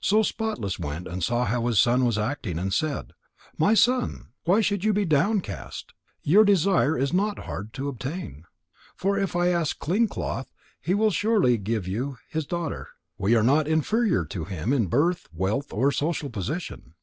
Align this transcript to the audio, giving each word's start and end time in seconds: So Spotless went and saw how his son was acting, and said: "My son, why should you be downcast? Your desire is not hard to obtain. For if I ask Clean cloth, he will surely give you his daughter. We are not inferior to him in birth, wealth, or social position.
So 0.00 0.22
Spotless 0.22 0.78
went 0.78 1.08
and 1.08 1.24
saw 1.24 1.44
how 1.44 1.66
his 1.66 1.80
son 1.80 2.04
was 2.04 2.16
acting, 2.16 2.56
and 2.56 2.72
said: 2.72 3.14
"My 3.58 3.74
son, 3.74 4.28
why 4.44 4.60
should 4.60 4.84
you 4.84 4.92
be 4.92 5.04
downcast? 5.04 5.92
Your 6.22 6.44
desire 6.44 6.96
is 6.96 7.12
not 7.12 7.46
hard 7.46 7.72
to 7.72 7.88
obtain. 7.88 8.44
For 8.94 9.18
if 9.18 9.34
I 9.34 9.48
ask 9.48 9.76
Clean 9.80 10.06
cloth, 10.06 10.54
he 10.80 10.94
will 10.94 11.10
surely 11.10 11.58
give 11.58 11.88
you 11.88 12.16
his 12.30 12.46
daughter. 12.46 12.90
We 13.18 13.34
are 13.34 13.42
not 13.42 13.66
inferior 13.66 14.24
to 14.26 14.44
him 14.44 14.72
in 14.72 14.86
birth, 14.86 15.26
wealth, 15.32 15.72
or 15.72 15.90
social 15.90 16.30
position. 16.30 16.94